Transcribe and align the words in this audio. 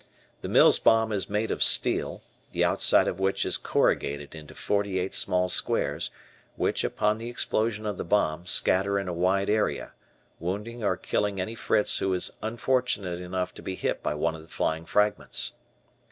The 0.41 0.47
Mills 0.49 0.79
bomb 0.79 1.11
is 1.11 1.29
made 1.29 1.51
of 1.51 1.61
steel, 1.61 2.23
the 2.53 2.63
outside 2.65 3.07
of 3.07 3.19
which 3.19 3.45
is 3.45 3.55
corrugated 3.55 4.33
into 4.33 4.55
forty 4.55 4.97
eight 4.97 5.13
small 5.13 5.47
squares 5.47 6.09
which, 6.55 6.83
upon 6.83 7.19
the 7.19 7.29
explosion 7.29 7.85
of 7.85 7.97
the 7.97 8.03
bomb, 8.03 8.47
scatter 8.47 8.97
in 8.97 9.07
a 9.07 9.13
wide 9.13 9.47
area, 9.47 9.91
wounding 10.39 10.83
or 10.83 10.97
killing 10.97 11.39
any 11.39 11.53
Fritz 11.53 11.99
who 11.99 12.11
is 12.15 12.31
unfortunate 12.41 13.21
enough 13.21 13.53
to 13.53 13.61
be 13.61 13.75
hit 13.75 14.01
by 14.01 14.15
one 14.15 14.33
of 14.33 14.41
the 14.41 14.47
flying 14.47 14.85
fragments. 14.85 15.53